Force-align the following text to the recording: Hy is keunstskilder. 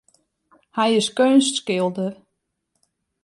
Hy 0.75 0.89
is 1.01 1.09
keunstskilder. 1.17 2.13